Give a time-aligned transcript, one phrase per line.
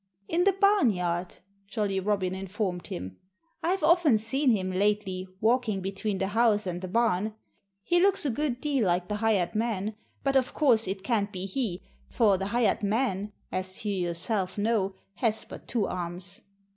[0.27, 3.17] "In the barnyard!" Jolly Robin informed him.
[3.61, 7.35] "I've often seen him lately, walking between the house and the barn.
[7.83, 9.93] He looks a good deal like the hired man.
[10.23, 14.95] But of course it can't be he, for the hired man as you yourself know
[15.17, 16.41] has but two arms."